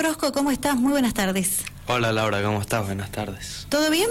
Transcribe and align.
Rosco, 0.00 0.32
¿cómo 0.32 0.50
estás? 0.50 0.76
Muy 0.76 0.92
buenas 0.92 1.12
tardes. 1.12 1.62
Hola 1.86 2.10
Laura, 2.10 2.42
¿cómo 2.42 2.58
estás? 2.62 2.86
Buenas 2.86 3.10
tardes. 3.12 3.66
¿Todo 3.68 3.90
bien? 3.90 4.08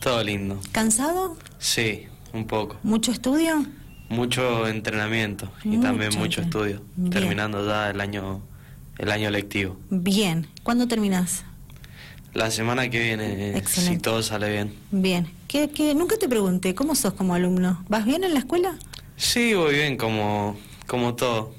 Todo 0.00 0.24
lindo. 0.24 0.58
¿Cansado? 0.72 1.36
Sí, 1.58 2.06
un 2.32 2.46
poco. 2.46 2.78
¿Mucho 2.82 3.12
estudio? 3.12 3.66
Mucho 4.08 4.66
entrenamiento 4.66 5.52
y 5.64 5.68
Mucho 5.68 5.82
también 5.82 6.16
mucho 6.16 6.40
estudio. 6.40 6.82
Bien. 6.96 7.10
Terminando 7.10 7.66
ya 7.66 7.90
el 7.90 8.00
año 8.00 8.40
el 8.96 9.10
año 9.10 9.30
lectivo. 9.30 9.76
Bien. 9.90 10.48
¿Cuándo 10.62 10.88
terminas? 10.88 11.44
La 12.32 12.50
semana 12.50 12.88
que 12.88 12.98
viene, 12.98 13.62
si 13.66 13.98
todo 13.98 14.22
sale 14.22 14.50
bien. 14.50 14.74
Bien. 14.90 15.30
¿Qué, 15.46 15.68
qué? 15.68 15.94
Nunca 15.94 16.16
te 16.16 16.26
pregunté, 16.26 16.74
¿cómo 16.74 16.94
sos 16.94 17.12
como 17.12 17.34
alumno? 17.34 17.84
¿Vas 17.90 18.06
bien 18.06 18.24
en 18.24 18.32
la 18.32 18.38
escuela? 18.38 18.78
Sí, 19.16 19.52
voy 19.52 19.74
bien 19.74 19.98
como 19.98 20.56
como 20.86 21.16
todo. 21.16 21.52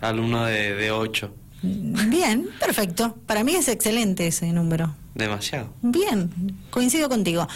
Alumno 0.00 0.44
de, 0.44 0.74
de 0.74 0.90
8. 0.90 1.34
Bien, 2.08 2.48
perfecto. 2.60 3.16
Para 3.26 3.44
mí 3.44 3.54
es 3.54 3.68
excelente 3.68 4.26
ese 4.26 4.52
número. 4.52 4.94
Demasiado. 5.14 5.72
Bien, 5.82 6.30
coincido 6.70 7.08
contigo. 7.08 7.46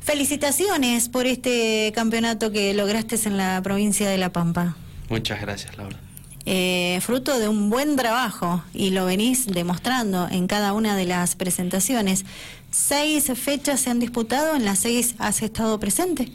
Felicitaciones 0.00 1.08
por 1.08 1.26
este 1.26 1.92
campeonato 1.94 2.52
que 2.52 2.74
lograste 2.74 3.18
en 3.24 3.36
la 3.36 3.60
provincia 3.62 4.08
de 4.08 4.18
La 4.18 4.32
Pampa. 4.32 4.76
Muchas 5.08 5.40
gracias, 5.40 5.76
Laura. 5.76 5.98
Eh, 6.46 6.98
fruto 7.00 7.38
de 7.38 7.48
un 7.48 7.70
buen 7.70 7.96
trabajo 7.96 8.62
y 8.74 8.90
lo 8.90 9.06
venís 9.06 9.46
demostrando 9.46 10.28
en 10.30 10.46
cada 10.46 10.74
una 10.74 10.94
de 10.94 11.06
las 11.06 11.36
presentaciones. 11.36 12.26
Seis 12.70 13.32
fechas 13.34 13.80
se 13.80 13.90
han 13.90 13.98
disputado, 13.98 14.54
en 14.54 14.66
las 14.66 14.80
seis 14.80 15.14
has 15.18 15.40
estado 15.40 15.80
presente. 15.80 16.30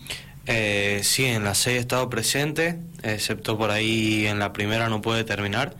Eh, 0.47 1.01
sí, 1.03 1.25
en 1.25 1.43
las 1.43 1.59
seis 1.59 1.77
he 1.77 1.79
estado 1.81 2.09
presente, 2.09 2.79
excepto 3.03 3.55
por 3.55 3.69
ahí 3.69 4.25
en 4.25 4.39
la 4.39 4.51
primera 4.51 4.89
no 4.89 4.99
pude 4.99 5.23
terminar, 5.23 5.75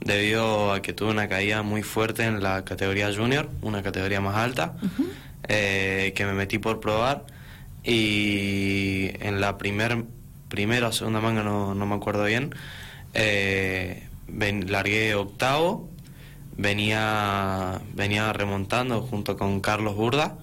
debido 0.00 0.72
a 0.72 0.80
que 0.82 0.92
tuve 0.92 1.10
una 1.10 1.28
caída 1.28 1.62
muy 1.62 1.82
fuerte 1.82 2.24
en 2.24 2.42
la 2.42 2.64
categoría 2.64 3.12
junior, 3.14 3.48
una 3.62 3.82
categoría 3.82 4.20
más 4.20 4.36
alta, 4.36 4.74
eh, 5.48 6.12
que 6.14 6.24
me 6.24 6.32
metí 6.34 6.58
por 6.58 6.80
probar. 6.80 7.24
Y 7.84 9.10
en 9.20 9.40
la 9.40 9.56
primer, 9.58 10.04
primera 10.48 10.88
o 10.88 10.92
segunda 10.92 11.20
manga, 11.20 11.42
no, 11.42 11.74
no 11.74 11.86
me 11.86 11.94
acuerdo 11.94 12.24
bien, 12.24 12.54
eh, 13.14 14.06
ven- 14.28 14.70
largué 14.70 15.14
octavo, 15.14 15.88
venía, 16.56 17.80
venía 17.94 18.32
remontando 18.32 19.00
junto 19.02 19.36
con 19.36 19.60
Carlos 19.60 19.94
Burda. 19.96 20.36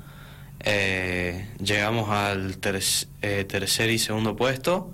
Eh, 0.61 1.47
llegamos 1.63 2.09
al 2.09 2.57
ter- 2.57 2.81
tercer 3.47 3.89
y 3.91 3.99
segundo 3.99 4.35
puesto 4.35 4.94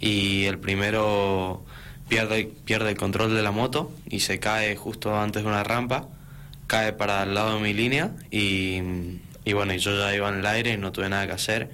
y 0.00 0.44
el 0.46 0.58
primero 0.58 1.64
pierde, 2.12 2.50
pierde 2.64 2.90
el 2.90 2.96
control 2.96 3.34
de 3.34 3.42
la 3.42 3.50
moto 3.52 3.90
y 4.08 4.20
se 4.20 4.38
cae 4.38 4.76
justo 4.76 5.18
antes 5.18 5.42
de 5.42 5.48
una 5.48 5.64
rampa, 5.64 6.08
cae 6.66 6.92
para 6.92 7.22
el 7.24 7.34
lado 7.34 7.54
de 7.56 7.60
mi 7.60 7.72
línea 7.74 8.10
y, 8.30 8.80
y 9.44 9.52
bueno, 9.54 9.72
y 9.74 9.78
yo 9.78 9.96
ya 9.98 10.14
iba 10.14 10.28
en 10.28 10.36
el 10.40 10.46
aire 10.46 10.72
y 10.72 10.76
no 10.76 10.92
tuve 10.92 11.08
nada 11.08 11.26
que 11.26 11.32
hacer 11.32 11.70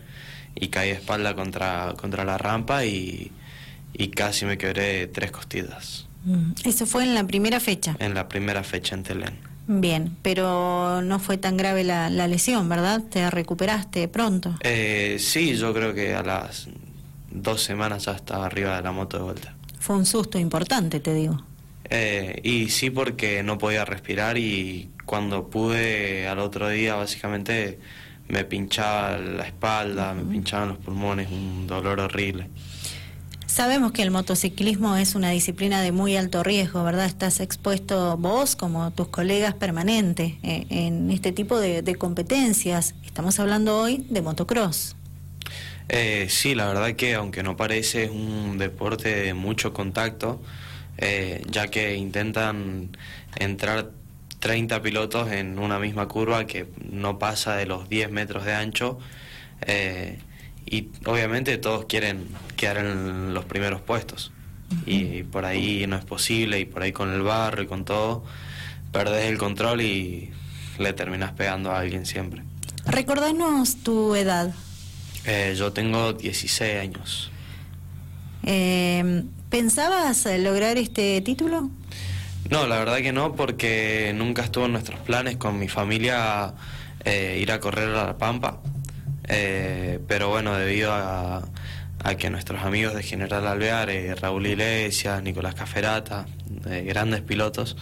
y 0.55 0.69
caí 0.69 0.89
de 0.91 0.95
espalda 0.97 1.34
contra, 1.34 1.95
contra 2.00 2.25
la 2.25 2.39
rampa 2.39 2.84
y, 2.84 3.30
y 3.92 4.08
casi 4.08 4.45
me 4.47 4.58
quebré 4.58 5.06
tres 5.08 5.30
costillas 5.30 6.05
Mm, 6.25 6.55
Eso 6.64 6.84
fue 6.84 7.05
en 7.05 7.14
la 7.14 7.25
primera 7.25 7.61
fecha. 7.61 7.97
en 8.00 8.12
la 8.12 8.27
primera 8.28 8.64
fecha 8.64 8.97
en 8.97 9.05
Telén. 9.05 9.39
Bien, 9.69 10.17
pero 10.20 11.00
no 11.00 11.20
fue 11.20 11.39
tan 11.39 11.56
grave 11.56 11.84
la, 11.84 12.11
la 12.11 12.27
lesión, 12.27 12.69
¿verdad? 12.69 13.02
Te 13.08 13.30
recuperaste 13.30 14.08
pronto. 14.08 14.55
Eh, 14.61 15.19
sí, 15.20 15.55
yo 15.56 15.73
creo 15.73 15.95
que 15.95 16.14
a 16.17 16.25
las 16.25 16.69
dos 17.30 17.62
semanas 17.62 18.06
ya 18.06 18.12
estaba 18.12 18.47
arriba 18.47 18.77
de 18.77 18.83
la 18.83 18.91
moto 18.91 19.17
de 19.19 19.23
vuelta. 19.23 19.55
Fue 19.80 19.96
un 19.96 20.06
susto 20.06 20.38
importante, 20.38 21.00
te 21.00 21.14
digo. 21.14 21.42
Eh, 21.90 22.40
y 22.42 22.68
sí 22.68 22.90
porque 22.90 23.42
no 23.42 23.56
podía 23.58 23.84
respirar 23.84 24.36
y 24.36 24.90
cuando 25.06 25.48
pude 25.48 26.28
al 26.28 26.38
otro 26.38 26.68
día 26.68 26.96
básicamente 26.96 27.78
me 28.28 28.44
pinchaba 28.44 29.16
la 29.16 29.44
espalda, 29.46 30.12
me 30.12 30.22
pinchaban 30.24 30.68
los 30.68 30.78
pulmones, 30.78 31.30
un 31.30 31.66
dolor 31.66 32.00
horrible. 32.00 32.48
Sabemos 33.46 33.92
que 33.92 34.02
el 34.02 34.11
motociclismo 34.11 34.96
es 34.96 35.14
una 35.14 35.30
disciplina 35.30 35.80
de 35.80 35.90
muy 35.90 36.14
alto 36.17 36.42
riesgo, 36.42 36.84
¿verdad? 36.84 37.06
Estás 37.06 37.40
expuesto 37.40 38.18
vos 38.18 38.55
como 38.55 38.90
tus 38.90 39.08
colegas 39.08 39.55
permanente 39.55 40.38
eh, 40.42 40.67
en 40.68 41.11
este 41.11 41.33
tipo 41.33 41.58
de, 41.58 41.80
de 41.80 41.94
competencias. 41.94 42.94
Estamos 43.06 43.40
hablando 43.40 43.78
hoy 43.78 44.06
de 44.11 44.20
motocross. 44.20 44.98
Eh, 45.88 46.26
sí, 46.28 46.54
la 46.54 46.66
verdad 46.66 46.94
que 46.96 47.14
aunque 47.14 47.42
no 47.42 47.56
parece 47.56 48.04
es 48.04 48.10
un 48.10 48.58
deporte 48.58 49.14
de 49.14 49.34
mucho 49.34 49.72
contacto, 49.72 50.40
eh, 50.98 51.42
ya 51.48 51.68
que 51.68 51.96
intentan 51.96 52.90
entrar 53.36 53.90
30 54.40 54.82
pilotos 54.82 55.30
en 55.30 55.58
una 55.58 55.78
misma 55.78 56.06
curva 56.08 56.46
que 56.46 56.66
no 56.90 57.18
pasa 57.18 57.56
de 57.56 57.66
los 57.66 57.88
10 57.88 58.10
metros 58.10 58.44
de 58.44 58.54
ancho 58.54 58.98
eh, 59.66 60.18
y 60.66 60.88
obviamente 61.06 61.56
todos 61.58 61.86
quieren 61.86 62.28
quedar 62.56 62.78
en 62.78 63.34
los 63.34 63.44
primeros 63.44 63.80
puestos 63.80 64.32
y 64.86 65.22
por 65.22 65.44
ahí 65.44 65.86
no 65.86 65.96
es 65.96 66.05
posible 66.05 66.60
y 66.60 66.66
por 66.66 66.82
ahí 66.82 66.92
con 66.92 67.12
el 67.12 67.22
barro 67.22 67.62
y 67.62 67.66
con 67.66 67.84
todo 67.84 68.24
perdés 68.92 69.26
el 69.26 69.38
control 69.38 69.80
y 69.80 70.30
le 70.78 70.92
terminas 70.92 71.32
pegando 71.32 71.72
a 71.72 71.80
alguien 71.80 72.06
siempre. 72.06 72.42
Recordanos 72.86 73.76
tu 73.82 74.14
edad. 74.14 74.52
Eh, 75.30 75.55
yo 75.55 75.74
tengo 75.74 76.14
16 76.14 76.80
años. 76.80 77.30
Eh, 78.44 79.24
¿Pensabas 79.50 80.27
lograr 80.39 80.78
este 80.78 81.20
título? 81.20 81.68
No, 82.48 82.66
la 82.66 82.78
verdad 82.78 82.96
que 82.98 83.12
no, 83.12 83.34
porque 83.34 84.14
nunca 84.14 84.42
estuvo 84.42 84.64
en 84.64 84.72
nuestros 84.72 85.00
planes 85.00 85.36
con 85.36 85.58
mi 85.58 85.68
familia 85.68 86.55
eh, 87.05 87.38
ir 87.42 87.52
a 87.52 87.61
correr 87.61 87.90
a 87.90 88.06
La 88.06 88.17
Pampa. 88.17 88.62
Eh, 89.28 90.00
pero 90.08 90.30
bueno, 90.30 90.55
debido 90.55 90.94
a, 90.94 91.46
a 92.02 92.14
que 92.14 92.30
nuestros 92.30 92.62
amigos 92.62 92.94
de 92.94 93.02
General 93.02 93.46
Alvear, 93.46 93.90
Raúl 94.22 94.46
Iglesias, 94.46 95.22
Nicolás 95.22 95.55
Caferata, 95.55 96.24
grandes 96.86 97.20
pilotos 97.20 97.77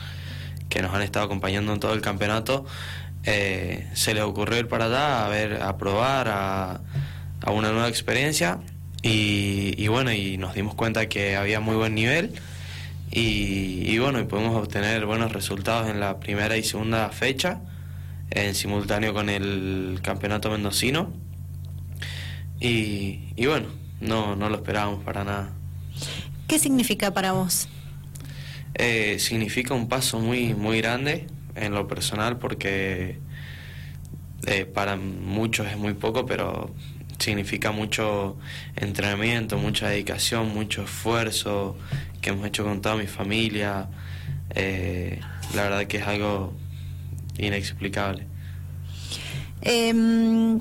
que 0.68 0.82
nos 0.82 0.92
han 0.92 1.02
estado 1.02 1.26
acompañando 1.26 1.72
en 1.72 1.78
todo 1.78 1.92
el 1.92 2.00
campeonato, 2.00 2.66
se 3.22 4.14
les 4.14 4.24
ocurrió 4.24 4.58
ir 4.58 4.66
para 4.66 4.86
allá 4.86 5.26
a 5.26 5.28
ver, 5.28 5.62
a 5.62 5.76
probar, 5.76 6.26
a, 6.28 6.80
a 7.42 7.50
una 7.50 7.70
nueva 7.72 7.88
experiencia 7.88 8.60
y, 9.02 9.74
y 9.76 9.88
bueno, 9.88 10.12
y 10.12 10.36
nos 10.38 10.54
dimos 10.54 10.74
cuenta 10.74 11.08
que 11.08 11.36
había 11.36 11.60
muy 11.60 11.76
buen 11.76 11.94
nivel 11.94 12.32
y, 13.10 13.84
y 13.90 13.98
bueno, 13.98 14.20
y 14.20 14.24
pudimos 14.24 14.56
obtener 14.56 15.06
buenos 15.06 15.32
resultados 15.32 15.88
en 15.88 16.00
la 16.00 16.18
primera 16.18 16.56
y 16.56 16.62
segunda 16.62 17.08
fecha, 17.10 17.60
en 18.30 18.54
simultáneo 18.54 19.14
con 19.14 19.28
el 19.28 20.00
campeonato 20.02 20.50
mendocino. 20.50 21.12
Y, 22.60 23.20
y 23.36 23.46
bueno, 23.46 23.68
no, 24.00 24.34
no 24.36 24.48
lo 24.48 24.56
esperábamos 24.56 25.04
para 25.04 25.24
nada. 25.24 25.50
¿Qué 26.48 26.58
significa 26.58 27.12
para 27.12 27.32
vos? 27.32 27.68
Eh, 28.74 29.18
significa 29.18 29.74
un 29.74 29.88
paso 29.88 30.20
muy, 30.20 30.54
muy 30.54 30.78
grande 30.78 31.26
en 31.54 31.72
lo 31.72 31.88
personal 31.88 32.38
porque 32.38 33.18
eh, 34.46 34.66
para 34.66 34.96
muchos 34.96 35.66
es 35.66 35.78
muy 35.78 35.94
poco, 35.94 36.26
pero 36.26 36.74
significa 37.18 37.72
mucho 37.72 38.36
entrenamiento, 38.76 39.58
mucha 39.58 39.88
dedicación, 39.88 40.54
mucho 40.54 40.82
esfuerzo 40.82 41.76
que 42.20 42.30
hemos 42.30 42.46
hecho 42.46 42.64
con 42.64 42.80
toda 42.80 42.96
mi 42.96 43.06
familia. 43.06 43.88
Eh, 44.54 45.20
la 45.54 45.62
verdad 45.64 45.86
que 45.86 45.98
es 45.98 46.06
algo 46.06 46.52
inexplicable. 47.38 48.26
Em, 49.62 50.60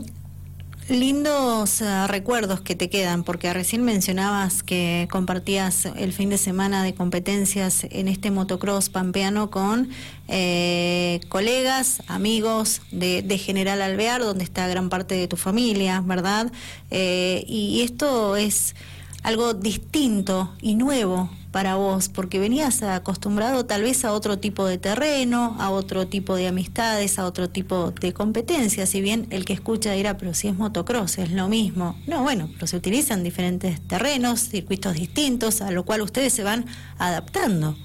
lindos 0.88 1.82
eh, 1.82 2.08
recuerdos 2.08 2.62
que 2.62 2.76
te 2.76 2.90
quedan, 2.90 3.24
porque 3.24 3.52
recién 3.54 3.84
mencionabas 3.84 4.62
que 4.62 5.08
compartías 5.10 5.86
el 5.86 6.14
fin 6.14 6.30
de 6.30 6.38
semana 6.38 6.84
de 6.84 6.94
competencias 6.94 7.86
en 7.90 8.08
este 8.08 8.30
motocross 8.32 8.90
pampeano 8.90 9.50
con 9.50 9.90
eh, 10.28 11.22
colegas, 11.30 12.04
amigos 12.08 12.82
de, 12.92 13.22
de 13.24 13.38
General 13.38 13.82
Alvear, 13.82 14.22
donde 14.22 14.44
está 14.44 14.68
gran 14.68 14.90
parte 14.90 15.16
de 15.16 15.28
tu 15.28 15.38
familia, 15.38 16.02
¿verdad? 16.02 16.52
Eh, 16.92 17.44
y 17.48 17.82
esto 17.82 18.36
es 18.36 18.76
algo 19.24 19.56
distinto 19.56 20.54
y 20.62 20.76
nuevo 20.76 21.30
para 21.56 21.76
vos, 21.76 22.10
porque 22.10 22.38
venías 22.38 22.84
acostumbrado 22.84 23.66
tal 23.66 23.82
vez 23.82 24.04
a 24.04 24.12
otro 24.12 24.38
tipo 24.40 24.66
de 24.68 24.78
terreno, 24.78 25.56
a 25.58 25.70
otro 25.70 26.06
tipo 26.06 26.36
de 26.36 26.50
amistades, 26.50 27.18
a 27.18 27.24
otro 27.26 27.50
tipo 27.50 27.92
de 27.92 28.12
competencias, 28.12 28.90
si 28.90 29.00
bien 29.00 29.26
el 29.30 29.46
que 29.46 29.54
escucha 29.54 29.94
dirá, 29.94 30.18
pero 30.18 30.34
si 30.34 30.50
es 30.50 30.56
motocross, 30.56 31.18
es 31.18 31.32
lo 31.32 31.48
mismo. 31.48 31.98
No, 32.08 32.24
bueno, 32.24 32.50
pero 32.56 32.68
se 32.68 32.76
utilizan 32.76 33.24
diferentes 33.24 33.80
terrenos, 33.88 34.50
circuitos 34.50 34.96
distintos, 34.96 35.62
a 35.62 35.72
lo 35.72 35.86
cual 35.86 36.02
ustedes 36.02 36.34
se 36.34 36.44
van 36.44 36.66
adaptando. 36.98 37.78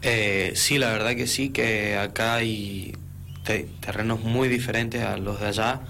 Eh, 0.00 0.52
sí, 0.54 0.78
la 0.78 0.90
verdad 0.90 1.14
que 1.14 1.26
sí, 1.26 1.50
que 1.50 1.98
acá 1.98 2.36
hay 2.36 2.96
te- 3.44 3.68
terrenos 3.80 4.24
muy 4.24 4.48
diferentes 4.48 5.02
a 5.02 5.18
los 5.18 5.40
de 5.40 5.48
allá. 5.48 5.80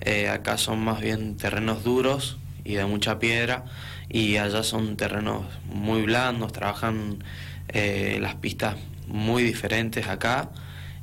Eh, 0.00 0.28
acá 0.28 0.58
son 0.58 0.80
más 0.80 1.00
bien 1.00 1.36
terrenos 1.36 1.84
duros 1.84 2.36
y 2.64 2.74
de 2.74 2.84
mucha 2.84 3.20
piedra 3.20 3.64
y 4.10 4.36
allá 4.38 4.62
son 4.62 4.96
terrenos 4.96 5.44
muy 5.66 6.02
blandos, 6.02 6.52
trabajan 6.52 7.22
eh, 7.68 8.18
las 8.20 8.36
pistas 8.36 8.76
muy 9.06 9.42
diferentes 9.42 10.08
acá 10.08 10.50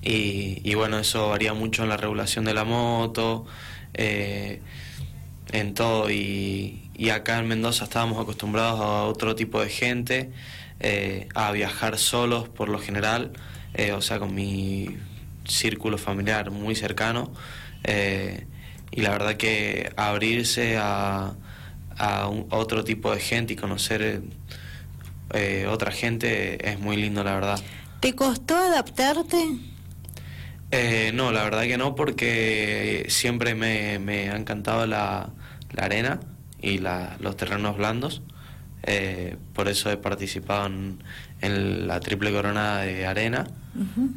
Y, 0.01 0.73
bueno, 0.75 0.99
eso 0.99 1.29
varía 1.29 1.53
mucho 1.53 1.83
en 1.83 1.89
la 1.89 1.97
regulación 1.97 2.45
de 2.45 2.53
la 2.53 2.63
moto, 2.63 3.45
eh, 3.95 4.61
en 5.51 5.73
todo. 5.73 6.11
Y, 6.11 6.81
acá 7.11 7.39
en 7.39 7.47
Mendoza 7.47 7.85
estábamos 7.85 8.19
acostumbrados 8.21 8.79
a 8.81 9.03
otro 9.03 9.35
tipo 9.35 9.61
de 9.61 9.69
gente, 9.69 10.31
eh, 10.79 11.27
a 11.35 11.51
viajar 11.51 11.97
solos 11.97 12.49
por 12.49 12.69
lo 12.69 12.79
general, 12.79 13.31
o 13.95 14.01
sea, 14.01 14.19
con 14.19 14.33
mi 14.35 14.97
círculo 15.45 15.97
familiar 15.97 16.51
muy 16.51 16.75
cercano. 16.75 17.33
y 18.91 19.01
la 19.01 19.09
verdad 19.11 19.35
que 19.37 19.91
abrirse 19.97 20.77
a, 20.77 21.35
a, 21.97 22.27
otro 22.27 22.83
tipo 22.83 23.13
de 23.13 23.19
gente 23.19 23.53
y 23.53 23.55
conocer 23.55 24.21
otra 25.69 25.91
gente 25.91 26.69
es 26.69 26.79
muy 26.79 26.95
lindo, 26.95 27.23
la 27.23 27.33
verdad. 27.33 27.59
¿Te 27.99 28.13
costó 28.13 28.55
adaptarte? 28.55 29.57
Eh, 30.71 31.11
no, 31.13 31.31
la 31.31 31.43
verdad 31.43 31.63
que 31.63 31.77
no, 31.77 31.95
porque 31.95 33.05
siempre 33.09 33.55
me, 33.55 34.29
ha 34.29 34.35
encantado 34.35 34.85
la, 34.85 35.29
arena 35.77 36.19
y 36.61 36.79
los 36.79 37.37
terrenos 37.37 37.77
blandos. 37.77 38.21
Eh, 38.83 39.37
por 39.53 39.67
eso 39.67 39.89
he 39.89 39.97
participado 39.97 40.67
en, 40.67 41.87
la 41.87 41.99
triple 41.99 42.31
corona 42.31 42.79
de 42.79 43.05
arena, 43.05 43.47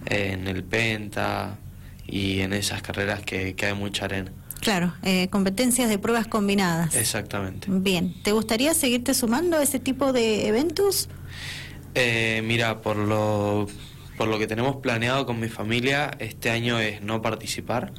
en 0.07 0.49
el 0.49 0.65
penta 0.65 1.59
y 2.07 2.41
en 2.41 2.53
esas 2.53 2.83
carreras 2.83 3.21
que, 3.21 3.55
hay 3.61 3.75
mucha 3.75 4.07
arena. 4.07 4.33
Claro, 4.61 4.95
eh, 5.03 5.29
competencias 5.29 5.89
de 5.89 5.99
pruebas 5.99 6.27
combinadas. 6.27 6.95
Exactamente. 6.97 7.69
Bien, 7.71 8.15
¿te 8.23 8.33
gustaría 8.33 8.75
seguirte 8.75 9.15
sumando 9.15 9.57
a 9.57 9.63
ese 9.63 9.79
tipo 9.79 10.13
de 10.13 10.49
eventos? 10.49 11.09
mira, 12.45 12.81
por 12.81 12.97
lo 12.97 13.67
por 14.19 14.27
lo 14.27 14.39
que 14.39 14.49
tenemos 14.49 14.77
planeado 14.77 15.25
con 15.25 15.39
mi 15.39 15.49
familia, 15.49 16.11
este 16.19 16.51
año 16.51 16.81
es 16.81 17.01
no 17.03 17.23
participar, 17.23 17.93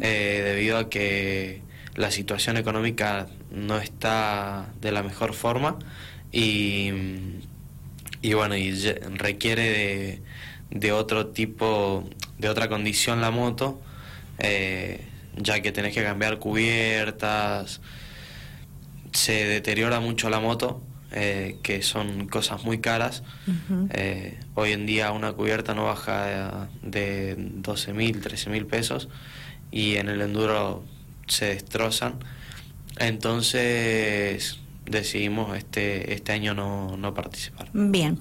eh, 0.00 0.42
debido 0.44 0.76
a 0.76 0.90
que 0.90 1.62
la 1.94 2.10
situación 2.10 2.56
económica 2.56 3.28
no 3.52 3.78
está 3.78 4.68
de 4.80 4.90
la 4.90 5.04
mejor 5.04 5.32
forma 5.32 5.78
y, 6.32 6.90
y 8.20 8.34
bueno, 8.34 8.56
y 8.56 8.72
requiere 9.14 10.22
de, 10.70 10.92
otro 10.92 11.28
tipo, 11.28 12.04
de 12.38 12.48
otra 12.48 12.68
condición 12.68 13.20
la 13.20 13.30
moto, 13.30 13.80
eh, 14.40 15.06
ya 15.36 15.60
que 15.60 15.72
tenés 15.72 15.94
que 15.94 16.02
cambiar 16.02 16.38
cubiertas, 16.38 17.80
se 19.12 19.44
deteriora 19.46 20.00
mucho 20.00 20.30
la 20.30 20.40
moto 20.40 20.82
eh, 21.12 21.56
que 21.64 21.82
son 21.82 22.28
cosas 22.28 22.62
muy 22.62 22.78
caras. 22.78 23.24
Eh, 23.90 24.38
hoy 24.54 24.70
en 24.70 24.86
día 24.86 25.10
una 25.10 25.32
cubierta 25.32 25.74
no 25.74 25.84
baja 25.84 26.68
de 26.82 27.34
12 27.36 27.92
mil, 27.94 28.20
13 28.20 28.50
mil 28.50 28.66
pesos 28.66 29.08
y 29.72 29.96
en 29.96 30.08
el 30.08 30.20
enduro 30.20 30.84
se 31.26 31.46
destrozan. 31.46 32.20
Entonces 32.96 34.60
decidimos 34.90 35.56
este, 35.56 36.12
este 36.12 36.32
año 36.32 36.54
no, 36.54 36.96
no 36.96 37.14
participar. 37.14 37.68
Bien, 37.72 38.18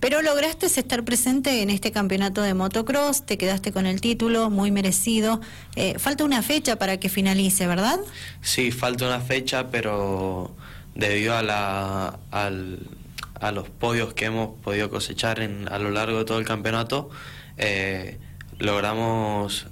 pero 0.00 0.20
lograste 0.22 0.66
estar 0.66 1.04
presente 1.04 1.62
en 1.62 1.70
este 1.70 1.92
campeonato 1.92 2.42
de 2.42 2.54
motocross, 2.54 3.24
te 3.24 3.38
quedaste 3.38 3.72
con 3.72 3.86
el 3.86 4.00
título, 4.00 4.50
muy 4.50 4.70
merecido. 4.70 5.40
Eh, 5.76 5.98
falta 5.98 6.24
una 6.24 6.42
fecha 6.42 6.76
para 6.76 6.98
que 6.98 7.08
finalice, 7.08 7.66
¿verdad? 7.66 7.98
Sí, 8.42 8.70
falta 8.70 9.06
una 9.06 9.20
fecha, 9.20 9.70
pero 9.70 10.54
debido 10.94 11.36
a, 11.36 11.42
la, 11.42 12.18
a 12.30 13.52
los 13.52 13.68
podios 13.68 14.14
que 14.14 14.26
hemos 14.26 14.58
podido 14.60 14.90
cosechar 14.90 15.40
en, 15.40 15.68
a 15.68 15.78
lo 15.78 15.90
largo 15.90 16.18
de 16.18 16.24
todo 16.24 16.38
el 16.38 16.44
campeonato, 16.44 17.10
eh, 17.56 18.18
logramos 18.58 19.66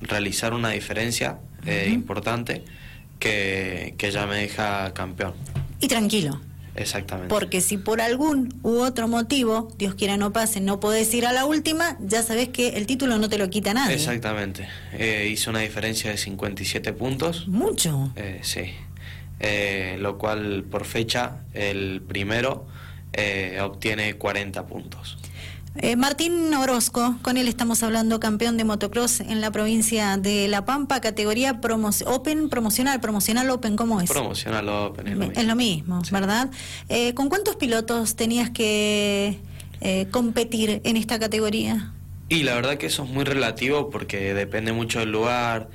realizar 0.00 0.52
una 0.52 0.70
diferencia 0.70 1.38
eh, 1.64 1.88
importante 1.90 2.64
que, 3.24 3.94
que 3.96 4.10
ya 4.10 4.26
me 4.26 4.36
deja 4.36 4.92
campeón. 4.92 5.32
Y 5.80 5.88
tranquilo. 5.88 6.38
Exactamente. 6.76 7.28
Porque 7.28 7.62
si 7.62 7.78
por 7.78 8.02
algún 8.02 8.52
u 8.62 8.80
otro 8.80 9.08
motivo, 9.08 9.72
Dios 9.78 9.94
quiera 9.94 10.16
no 10.18 10.32
pase, 10.32 10.60
no 10.60 10.78
podés 10.78 11.14
ir 11.14 11.24
a 11.24 11.32
la 11.32 11.46
última, 11.46 11.96
ya 12.00 12.22
sabes 12.22 12.48
que 12.48 12.70
el 12.70 12.86
título 12.86 13.16
no 13.16 13.28
te 13.30 13.38
lo 13.38 13.48
quita 13.48 13.72
nadie. 13.72 13.94
Exactamente. 13.94 14.68
Eh, 14.92 15.28
hizo 15.32 15.50
una 15.50 15.60
diferencia 15.60 16.10
de 16.10 16.18
57 16.18 16.92
puntos. 16.92 17.48
Mucho. 17.48 18.12
Eh, 18.16 18.40
sí. 18.42 18.72
Eh, 19.40 19.96
lo 20.00 20.18
cual 20.18 20.64
por 20.64 20.84
fecha 20.84 21.44
el 21.54 22.02
primero 22.06 22.66
eh, 23.12 23.58
obtiene 23.62 24.14
40 24.14 24.66
puntos. 24.66 25.16
Eh, 25.76 25.96
Martín 25.96 26.54
Orozco, 26.54 27.16
con 27.22 27.36
él 27.36 27.48
estamos 27.48 27.82
hablando, 27.82 28.20
campeón 28.20 28.56
de 28.56 28.64
motocross 28.64 29.20
en 29.20 29.40
la 29.40 29.50
provincia 29.50 30.16
de 30.16 30.46
La 30.46 30.64
Pampa, 30.64 31.00
categoría 31.00 31.60
Open, 32.06 32.48
promocional, 32.48 33.00
promocional 33.00 33.50
Open, 33.50 33.76
¿cómo 33.76 34.00
es? 34.00 34.08
Promocional 34.08 34.68
Open, 34.68 35.32
es 35.34 35.44
lo 35.44 35.56
mismo, 35.56 36.00
¿verdad? 36.12 36.50
¿Con 37.14 37.28
cuántos 37.28 37.56
pilotos 37.56 38.14
tenías 38.14 38.50
que 38.50 39.40
competir 40.12 40.80
en 40.84 40.96
esta 40.96 41.18
categoría? 41.18 41.92
Y 42.28 42.44
la 42.44 42.54
verdad 42.54 42.78
que 42.78 42.86
eso 42.86 43.02
es 43.02 43.10
muy 43.10 43.24
relativo 43.24 43.90
porque 43.90 44.32
depende 44.32 44.72
mucho 44.72 45.00
del 45.00 45.10
lugar, 45.10 45.68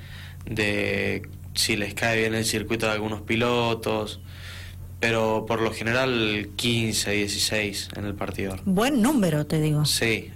de 0.46 1.28
si 1.54 1.76
les 1.76 1.92
cae 1.94 2.18
bien 2.18 2.34
el 2.34 2.44
circuito 2.44 2.86
de 2.86 2.92
algunos 2.92 3.20
pilotos, 3.20 4.20
pero 5.00 5.46
por 5.46 5.62
lo 5.62 5.72
general 5.72 6.50
15, 6.56 7.10
16 7.10 7.88
en 7.96 8.04
el 8.04 8.14
partido. 8.14 8.56
Buen 8.66 9.00
número, 9.00 9.46
te 9.46 9.60
digo. 9.60 9.86
Sí, 9.86 10.30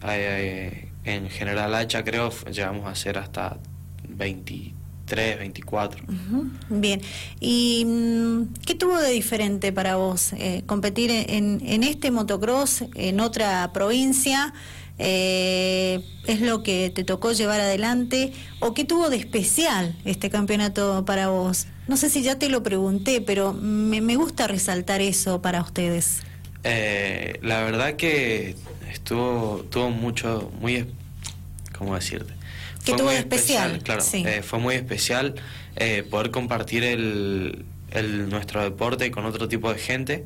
en 1.05 1.31
general 1.31 1.75
hacha 1.75 2.03
creo 2.03 2.31
llegamos 2.51 2.89
a 2.89 2.95
ser 2.95 3.19
hasta 3.19 3.59
23, 4.09 5.39
24. 5.39 6.05
Bien, 6.71 7.01
¿y 7.41 7.85
mm, 7.87 8.55
qué 8.65 8.75
tuvo 8.75 8.99
de 8.99 9.11
diferente 9.11 9.71
para 9.73 9.97
vos 9.97 10.33
eh, 10.33 10.63
competir 10.65 11.11
en, 11.11 11.61
en 11.65 11.83
este 11.83 12.11
motocross 12.11 12.85
en 12.95 13.21
otra 13.21 13.71
provincia? 13.75 14.55
Eh, 14.99 16.01
es 16.27 16.41
lo 16.41 16.63
que 16.63 16.91
te 16.91 17.05
tocó 17.05 17.33
llevar 17.33 17.61
adelante 17.61 18.33
o 18.61 18.75
qué 18.75 18.85
tuvo 18.85 19.11
de 19.11 19.17
especial 19.17 19.95
este 20.05 20.31
campeonato 20.31 21.05
para 21.05 21.29
vos. 21.29 21.67
No 21.87 21.97
sé 21.97 22.09
si 22.09 22.23
ya 22.23 22.39
te 22.39 22.49
lo 22.49 22.63
pregunté, 22.63 23.21
pero 23.21 23.53
me, 23.53 24.17
gusta 24.17 24.47
resaltar 24.47 25.03
eso 25.03 25.43
para 25.43 25.61
ustedes. 25.61 26.23
Eh, 26.63 27.39
la 27.43 27.63
verdad 27.63 27.97
que 27.97 28.57
estuvo 28.91 29.67
tuvo 29.71 29.91
mucho, 29.91 30.51
muy, 30.61 30.87
¿cómo 31.77 31.95
decirte? 31.95 32.33
¿Qué 32.85 32.95
tuvo 32.95 33.11
de 33.11 33.19
especial? 33.19 33.81
Claro, 33.83 34.03
eh, 34.13 34.43
fue 34.43 34.59
muy 34.59 34.75
especial 34.77 35.35
eh, 35.77 36.07
poder 36.09 36.31
compartir 36.31 36.85
el, 36.85 37.65
el, 37.91 38.29
nuestro 38.31 38.63
deporte 38.63 39.11
con 39.11 39.27
otro 39.27 39.49
tipo 39.49 39.73
de 39.73 39.79
gente 39.79 40.25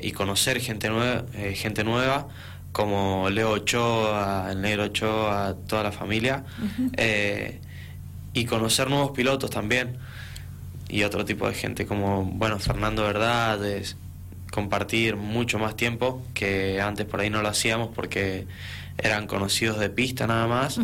y 0.00 0.12
conocer 0.12 0.58
gente 0.62 0.88
nueva, 0.88 1.26
gente 1.52 1.84
nueva 1.84 2.28
como 2.76 3.30
Leo 3.30 3.52
Ochoa, 3.52 4.48
el 4.50 4.60
Negro 4.60 4.84
Ochoa, 4.84 5.56
toda 5.66 5.82
la 5.82 5.92
familia, 5.92 6.44
eh, 6.98 7.58
y 8.34 8.44
conocer 8.44 8.90
nuevos 8.90 9.12
pilotos 9.12 9.48
también, 9.48 9.96
y 10.86 11.02
otro 11.02 11.24
tipo 11.24 11.48
de 11.48 11.54
gente 11.54 11.86
como, 11.86 12.24
bueno, 12.24 12.58
Fernando 12.58 13.02
Verdad, 13.04 13.60
compartir 14.52 15.16
mucho 15.16 15.58
más 15.58 15.74
tiempo, 15.74 16.22
que 16.34 16.78
antes 16.82 17.06
por 17.06 17.20
ahí 17.20 17.30
no 17.30 17.40
lo 17.40 17.48
hacíamos 17.48 17.88
porque 17.94 18.46
eran 18.98 19.26
conocidos 19.26 19.78
de 19.78 19.88
pista 19.88 20.26
nada 20.26 20.46
más, 20.46 20.78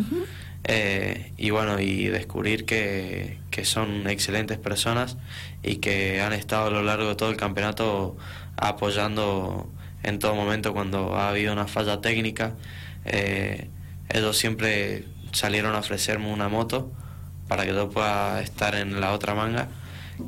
eh, 0.63 1.31
y 1.37 1.51
bueno, 1.51 1.79
y 1.79 2.07
descubrir 2.07 2.65
que, 2.65 3.37
que 3.51 3.65
son 3.65 4.09
excelentes 4.09 4.57
personas 4.57 5.17
y 5.61 5.75
que 5.75 6.21
han 6.23 6.33
estado 6.33 6.65
a 6.65 6.69
lo 6.71 6.81
largo 6.81 7.09
de 7.09 7.15
todo 7.15 7.29
el 7.29 7.37
campeonato 7.37 8.17
apoyando 8.57 9.69
en 10.03 10.19
todo 10.19 10.35
momento 10.35 10.73
cuando 10.73 11.15
ha 11.15 11.29
habido 11.29 11.53
una 11.53 11.67
falla 11.67 12.01
técnica. 12.01 12.53
Eh, 13.05 13.69
ellos 14.09 14.37
siempre 14.37 15.05
salieron 15.31 15.73
a 15.75 15.79
ofrecerme 15.79 16.31
una 16.31 16.49
moto 16.49 16.91
para 17.47 17.65
que 17.65 17.73
yo 17.73 17.89
pueda 17.89 18.41
estar 18.41 18.75
en 18.75 19.01
la 19.01 19.11
otra 19.13 19.33
manga, 19.33 19.67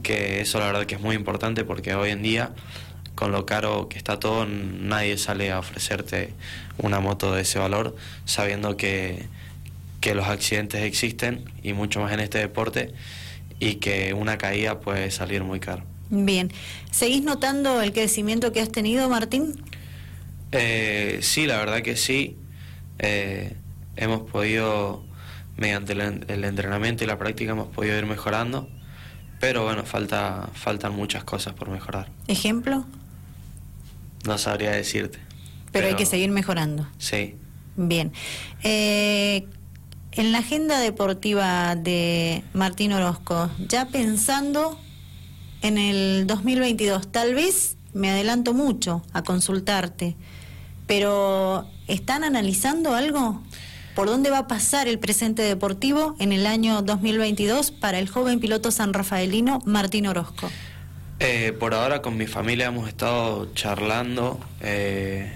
que 0.03 0.41
eso 0.41 0.59
la 0.59 0.67
verdad 0.67 0.85
que 0.85 0.95
es 0.95 1.01
muy 1.01 1.15
importante 1.15 1.63
porque 1.63 1.93
hoy 1.95 2.09
en 2.09 2.23
día, 2.23 2.51
con 3.13 3.31
lo 3.31 3.45
caro 3.45 3.87
que 3.87 3.97
está 3.97 4.19
todo, 4.19 4.45
nadie 4.45 5.17
sale 5.17 5.51
a 5.51 5.59
ofrecerte 5.59 6.33
una 6.77 6.99
moto 6.99 7.33
de 7.33 7.43
ese 7.43 7.59
valor, 7.59 7.95
sabiendo 8.25 8.75
que, 8.77 9.27
que 10.01 10.15
los 10.15 10.27
accidentes 10.27 10.83
existen 10.83 11.45
y 11.63 11.73
mucho 11.73 12.01
más 12.01 12.11
en 12.13 12.19
este 12.19 12.39
deporte 12.39 12.93
y 13.59 13.75
que 13.75 14.13
una 14.13 14.37
caída 14.37 14.79
puede 14.79 15.11
salir 15.11 15.43
muy 15.43 15.59
caro. 15.59 15.83
Bien. 16.09 16.51
¿Seguís 16.91 17.23
notando 17.23 17.81
el 17.81 17.93
crecimiento 17.93 18.51
que 18.51 18.61
has 18.61 18.71
tenido, 18.71 19.09
Martín? 19.09 19.61
Eh, 20.51 21.19
sí, 21.21 21.45
la 21.47 21.57
verdad 21.57 21.81
que 21.81 21.97
sí. 21.97 22.37
Eh, 22.99 23.55
hemos 23.95 24.29
podido, 24.29 25.03
mediante 25.57 25.93
el, 25.93 26.43
entrenamiento 26.43 27.03
y 27.03 27.07
la 27.07 27.17
práctica, 27.17 27.51
hemos 27.51 27.67
podido 27.67 27.97
ir 27.97 28.05
mejorando. 28.05 28.69
Pero 29.39 29.63
bueno, 29.63 29.83
falta, 29.83 30.49
faltan 30.53 30.93
muchas 30.95 31.23
cosas 31.23 31.53
por 31.53 31.69
mejorar. 31.69 32.09
¿Ejemplo? 32.27 32.85
No 34.25 34.37
sabría 34.37 34.71
decirte. 34.71 35.19
Pero, 35.71 35.87
hay 35.87 35.95
que 35.95 36.05
seguir 36.05 36.31
mejorando. 36.31 36.87
Sí. 36.97 37.35
Bien. 37.75 38.13
Eh, 38.63 39.45
en 40.13 40.31
la 40.31 40.37
agenda 40.37 40.79
deportiva 40.79 41.75
de 41.75 42.43
Martín 42.53 42.93
Orozco, 42.93 43.49
ya 43.67 43.87
pensando 43.89 44.79
en 45.65 45.79
el 45.79 46.27
2022, 46.27 47.11
tal 47.11 47.33
vez 47.33 47.75
me 47.91 48.11
adelanto 48.11 48.53
mucho 48.53 49.03
a 49.13 49.23
consultarte, 49.23 50.15
pero 50.85 51.67
¿están 51.87 52.23
analizando 52.23 52.93
algo? 52.93 53.41
¿Por 53.95 54.07
dónde 54.07 54.29
va 54.29 54.39
a 54.39 54.47
pasar 54.47 54.87
el 54.87 54.99
presente 54.99 55.41
deportivo 55.41 56.15
en 56.19 56.33
el 56.33 56.45
año 56.45 56.83
2022 56.83 57.71
para 57.71 57.97
el 57.97 58.07
joven 58.07 58.39
piloto 58.39 58.69
sanrafaelino 58.69 59.59
Martín 59.65 60.05
Orozco? 60.05 60.51
Eh, 61.19 61.51
por 61.59 61.73
ahora 61.73 62.03
con 62.03 62.15
mi 62.15 62.27
familia 62.27 62.67
hemos 62.67 62.87
estado 62.87 63.51
charlando 63.55 64.39
eh, 64.61 65.33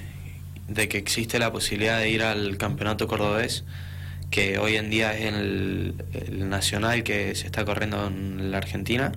de 0.67 0.89
que 0.89 0.99
existe 0.99 1.39
la 1.39 1.51
posibilidad 1.51 1.97
de 1.97 2.09
ir 2.09 2.21
al 2.21 2.57
campeonato 2.57 3.07
cordobés, 3.07 3.63
que 4.29 4.59
hoy 4.59 4.75
en 4.75 4.91
día 4.91 5.17
es 5.17 5.33
el, 5.33 5.95
nacional 6.33 7.01
que 7.01 7.33
se 7.33 7.47
está 7.47 7.65
corriendo 7.65 8.05
en 8.05 8.51
la 8.51 8.57
Argentina, 8.57 9.11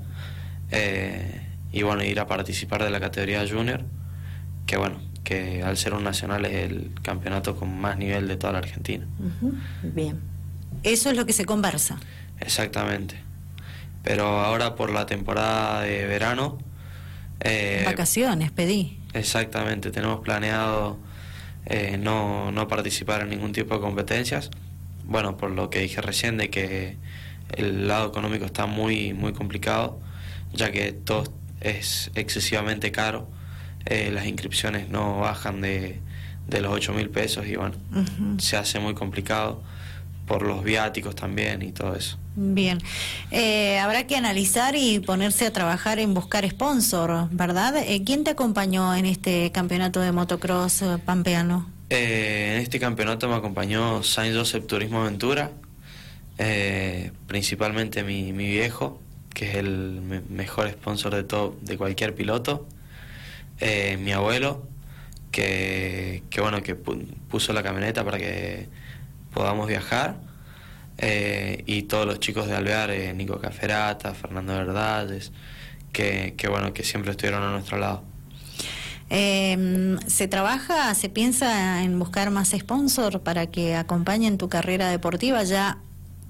eh, 0.72 1.40
y 1.72 1.82
bueno, 1.82 2.02
ir 2.02 2.18
a 2.20 2.26
participar 2.26 2.82
de 2.82 2.90
la 2.90 3.00
categoría 3.00 3.46
junior, 3.48 3.84
que 4.66 4.76
bueno, 4.76 5.00
que 5.22 5.62
al 5.62 5.76
ser 5.76 5.94
un 5.94 6.04
nacional 6.04 6.44
es 6.44 6.70
el 6.70 6.90
campeonato 7.02 7.56
con 7.56 7.78
más 7.80 7.96
nivel 7.96 8.26
de 8.28 8.36
toda 8.36 8.54
la 8.54 8.58
Argentina. 8.58 9.06
Bien. 9.82 10.20
Eso 10.82 11.10
es 11.10 11.16
lo 11.16 11.26
que 11.26 11.32
se 11.32 11.44
conversa. 11.44 11.98
Exactamente. 12.40 13.16
Pero 14.02 14.26
ahora 14.40 14.74
por 14.74 14.90
la 14.90 15.06
temporada 15.06 15.82
de 15.82 16.06
verano... 16.06 16.58
Eh, 17.40 17.82
Vacaciones, 17.86 18.50
pedí. 18.50 18.98
Exactamente, 19.14 19.90
tenemos 19.90 20.20
planeado 20.20 20.98
eh, 21.66 21.96
no, 21.98 22.50
no 22.50 22.66
participar 22.66 23.22
en 23.22 23.30
ningún 23.30 23.52
tipo 23.52 23.74
de 23.74 23.80
competencias. 23.80 24.50
Bueno, 25.04 25.36
por 25.36 25.50
lo 25.50 25.70
que 25.70 25.80
dije 25.80 26.00
recién 26.00 26.36
de 26.36 26.50
que 26.50 26.96
el 27.56 27.86
lado 27.86 28.08
económico 28.08 28.44
está 28.44 28.66
muy, 28.66 29.12
muy 29.12 29.32
complicado, 29.32 30.00
ya 30.52 30.70
que 30.70 30.92
todo 30.92 31.32
es 31.60 32.10
excesivamente 32.14 32.90
caro 32.90 33.28
eh, 33.84 34.10
las 34.12 34.26
inscripciones 34.26 34.88
no 34.88 35.20
bajan 35.20 35.60
de, 35.60 36.00
de 36.46 36.60
los 36.60 36.72
8 36.72 36.92
mil 36.92 37.10
pesos 37.10 37.46
y 37.46 37.56
bueno, 37.56 37.74
se 38.38 38.56
hace 38.56 38.78
muy 38.78 38.94
complicado 38.94 39.62
por 40.26 40.42
los 40.42 40.62
viáticos 40.62 41.16
también 41.16 41.62
y 41.62 41.72
todo 41.72 41.96
eso. 41.96 42.16
Bien, 42.36 42.78
eh, 43.30 43.78
habrá 43.80 44.06
que 44.06 44.16
analizar 44.16 44.76
y 44.76 45.00
ponerse 45.00 45.46
a 45.46 45.52
trabajar 45.52 45.98
en 45.98 46.14
buscar 46.14 46.48
sponsor, 46.48 47.28
¿verdad? 47.32 47.76
Eh, 47.76 48.02
¿Quién 48.06 48.24
te 48.24 48.30
acompañó 48.30 48.94
en 48.94 49.04
este 49.04 49.50
campeonato 49.50 50.00
de 50.00 50.12
motocross 50.12 50.84
pampeano? 51.04 51.68
en 51.94 52.56
este 52.58 52.80
campeonato 52.80 53.28
me 53.28 53.34
acompañó 53.34 54.02
Saint 54.02 54.34
Joseph 54.34 54.66
Turismo 54.66 55.02
Aventura, 55.02 55.50
principalmente 57.26 58.02
mi, 58.02 58.32
mi 58.32 58.48
viejo, 58.48 58.98
que 59.34 59.50
es 59.50 59.56
el 59.56 60.00
mejor 60.28 60.70
sponsor 60.70 61.14
de 61.14 61.24
todo, 61.24 61.56
de 61.62 61.76
cualquier 61.76 62.14
piloto. 62.14 62.66
Eh, 63.60 63.96
mi 63.98 64.12
abuelo, 64.12 64.66
que, 65.30 66.22
bueno, 66.38 66.62
que 66.62 66.74
puso 66.74 67.52
la 67.52 67.62
camioneta 67.62 68.04
para 68.04 68.18
que 68.18 68.68
podamos 69.32 69.68
viajar, 69.68 70.16
eh, 70.98 71.62
y 71.66 71.82
todos 71.84 72.06
los 72.06 72.20
chicos 72.20 72.46
de 72.46 72.54
Alvear, 72.54 72.90
eh, 72.90 73.12
Nico 73.14 73.40
Caferata, 73.40 74.14
Fernando 74.14 74.54
Verdades, 74.54 75.32
que, 75.92 76.34
que 76.36 76.48
bueno, 76.48 76.72
que 76.72 76.84
siempre 76.84 77.12
estuvieron 77.12 77.42
a 77.42 77.50
nuestro 77.50 77.78
lado. 77.78 78.02
Em, 79.14 79.98
¿Se 80.06 80.26
trabaja, 80.26 80.94
se 80.94 81.10
piensa 81.10 81.82
en 81.82 81.98
buscar 81.98 82.30
más 82.30 82.50
sponsor 82.50 83.20
para 83.20 83.46
que 83.46 83.76
acompañen 83.76 84.38
tu 84.38 84.48
carrera 84.48 84.88
deportiva 84.88 85.42
ya 85.42 85.78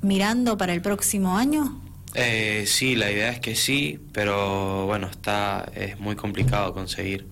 mirando 0.01 0.57
para 0.57 0.73
el 0.75 0.83
próximo 0.83 1.37
año? 1.39 1.81
Eh, 2.15 2.65
sí, 2.67 2.95
la 2.95 3.11
idea 3.11 3.31
es 3.31 3.41
que 3.41 3.55
sí, 3.55 3.99
pero 4.13 4.87
bueno, 4.87 5.09
está 5.09 5.71
es 5.75 5.99
muy 5.99 6.17
complicado 6.17 6.75
conseguir. 6.75 7.27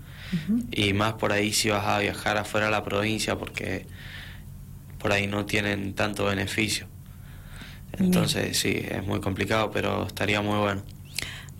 Y 0.70 0.92
más 0.92 1.14
por 1.14 1.32
ahí 1.32 1.52
si 1.52 1.70
vas 1.70 1.84
a 1.86 1.98
viajar 1.98 2.36
afuera 2.36 2.66
de 2.66 2.72
la 2.72 2.84
provincia 2.84 3.36
porque 3.36 3.84
por 4.98 5.12
ahí 5.12 5.26
no 5.26 5.44
tienen 5.44 5.94
tanto 5.94 6.26
beneficio. 6.26 6.86
Entonces 7.98 8.56
sí, 8.56 8.86
es 8.88 9.04
muy 9.04 9.20
complicado, 9.20 9.70
pero 9.72 10.06
estaría 10.06 10.40
muy 10.40 10.58
bueno. 10.58 10.82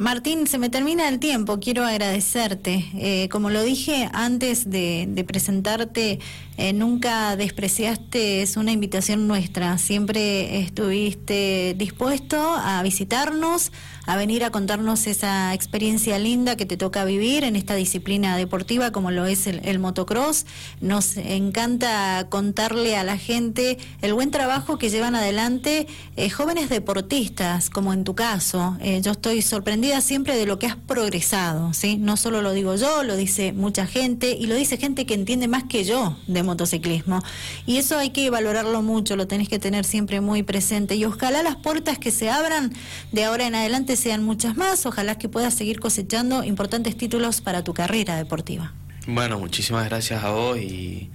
Martín, 0.01 0.47
se 0.47 0.57
me 0.57 0.71
termina 0.71 1.11
el 1.11 1.19
tiempo, 1.19 1.61
quiero 1.61 1.85
agradecerte. 1.85 2.87
Eh, 2.95 3.29
como 3.29 3.51
lo 3.51 3.63
dije 3.63 4.09
antes 4.15 4.71
de, 4.71 5.25
presentarte, 5.29 6.21
eh, 6.57 6.73
nunca 6.73 7.37
despreciaste, 7.37 8.41
es 8.41 8.57
una 8.57 8.73
invitación 8.73 9.29
nuestra, 9.29 9.77
siempre 9.77 10.61
estuviste 10.61 11.75
dispuesto 11.77 12.39
a 12.41 12.83
visitarnos, 12.83 13.73
a 14.11 14.17
venir 14.17 14.43
a 14.43 14.51
contarnos 14.51 15.07
esa 15.07 15.55
experiencia 15.55 16.19
linda 16.19 16.57
que 16.57 16.67
te 16.67 16.77
toca 16.77 17.05
vivir 17.05 17.45
en 17.45 17.55
esta 17.55 17.77
disciplina 17.77 18.37
deportiva 18.37 18.91
como 18.91 19.13
lo 19.13 19.25
es 19.27 19.47
el, 19.47 19.79
motocross. 19.79 20.47
Nos 20.81 21.17
encanta 21.17 22.27
contarle 22.29 22.97
a 22.97 23.05
la 23.05 23.17
gente 23.17 23.79
el 24.03 24.13
buen 24.13 24.33
trabajo 24.33 24.79
que 24.79 24.91
llevan 24.91 25.15
adelante 25.15 25.87
eh, 26.17 26.29
jóvenes 26.29 26.71
deportistas, 26.71 27.71
como 27.71 27.93
en 27.93 28.03
tu 28.03 28.17
caso. 28.17 28.77
Eh, 28.81 29.01
yo 29.01 29.13
estoy 29.13 29.43
sorprendida 29.43 30.01
siempre 30.01 30.37
de 30.37 30.45
lo 30.45 30.59
que 30.59 30.67
has 30.67 30.75
progresado, 30.75 31.73
¿sí? 31.73 31.97
No 31.97 32.17
solo 32.17 32.43
lo 32.43 32.53
digo 32.53 32.75
yo, 32.75 33.05
lo 33.05 33.15
dice 33.15 33.53
mucha 33.53 33.87
gente 33.87 34.33
y 34.33 34.47
lo 34.47 34.57
dice 34.57 34.77
gente 34.77 35.07
que 35.07 35.15
entiende 35.15 35.47
más 35.47 35.63
que 35.69 35.85
yo 35.85 36.17
de 36.27 36.43
motociclismo. 36.43 37.23
Y 37.65 37.77
eso 37.77 37.97
hay 37.97 38.11
que 38.11 38.29
valorarlo 38.29 38.83
mucho, 38.83 39.15
lo 39.15 39.29
tenés 39.29 39.49
que 39.49 39.61
tener 39.61 39.85
siempre 39.85 40.21
muy 40.21 40.43
presente. 40.43 40.97
Y 40.97 41.05
ojalá 41.05 41.45
las 41.45 41.55
puertas 41.55 41.97
que 42.01 42.11
se 42.11 42.29
abran 42.29 42.73
de 43.13 43.23
ahora 43.23 43.47
en 43.47 43.55
adelante 43.55 44.00
sean 44.01 44.25
muchas 44.25 44.57
más. 44.57 44.87
Ojalá 44.87 45.17
que 45.17 45.29
puedas 45.29 45.55
seguir 45.55 45.79
cosechando 45.79 46.43
importantes 46.43 46.97
títulos 46.97 47.41
para 47.41 47.63
tu 47.63 47.75
carrera 47.75 48.17
deportiva. 48.17 48.73
Bueno, 49.07 49.39
muchísimas 49.39 49.87
gracias 49.89 50.25
a 50.25 50.31
vos 50.31 50.59
y, 50.59 51.11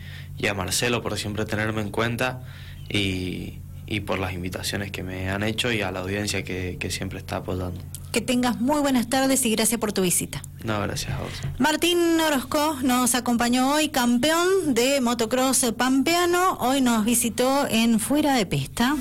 a 0.47 0.53
Marcelo 0.53 1.01
por 1.01 1.17
siempre 1.17 1.45
tenerme 1.45 1.81
en 1.81 1.89
cuenta 1.89 2.41
y, 2.89 3.59
por 4.05 4.19
las 4.19 4.33
invitaciones 4.33 4.91
que 4.91 5.03
me 5.03 5.29
han 5.29 5.43
hecho 5.43 5.71
y 5.71 5.81
a 5.81 5.91
la 5.91 5.99
audiencia 5.99 6.43
que, 6.43 6.77
que, 6.79 6.91
siempre 6.91 7.19
está 7.19 7.37
apoyando. 7.37 7.79
Que 8.11 8.21
tengas 8.21 8.59
muy 8.59 8.81
buenas 8.81 9.07
tardes 9.09 9.45
y 9.45 9.51
gracias 9.51 9.79
por 9.79 9.93
tu 9.93 10.01
visita. 10.01 10.41
No, 10.63 10.79
gracias 10.81 11.13
a 11.13 11.19
vos. 11.19 11.31
Martín 11.59 12.19
Orozco 12.19 12.77
nos 12.81 13.15
acompañó 13.15 13.73
hoy, 13.73 13.89
campeón 13.89 14.73
de 14.73 15.01
motocross 15.01 15.65
pampeano. 15.77 16.57
Hoy 16.59 16.81
nos 16.81 17.05
visitó 17.05 17.67
en 17.69 17.99
Fuera 17.99 18.35
de 18.35 18.45
Pista. 18.45 18.95